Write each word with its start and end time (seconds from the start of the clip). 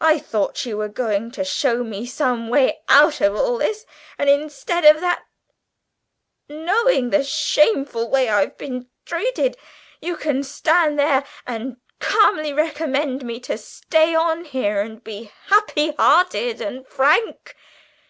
I 0.00 0.18
thought 0.18 0.64
you 0.64 0.78
were 0.78 0.88
going 0.88 1.30
to 1.32 1.44
show 1.44 1.84
me 1.84 2.06
some 2.06 2.48
way 2.48 2.80
out 2.88 3.20
of 3.20 3.36
all 3.36 3.58
this, 3.58 3.84
and 4.16 4.26
instead 4.30 4.86
of 4.86 5.00
that, 5.02 5.24
knowing 6.48 7.10
the 7.10 7.22
shameful 7.22 8.08
way 8.08 8.30
I've 8.30 8.56
been 8.56 8.88
treated, 9.04 9.54
you 10.00 10.16
can 10.16 10.42
stand 10.44 10.98
there 10.98 11.24
and 11.46 11.76
calmly 12.00 12.54
recommend 12.54 13.22
me 13.22 13.38
to 13.40 13.58
stay 13.58 14.14
on 14.14 14.46
here 14.46 14.80
and 14.80 15.04
be 15.04 15.30
happy 15.48 15.92
hearted 15.92 16.62
and 16.62 16.86
frank!" 16.88 17.54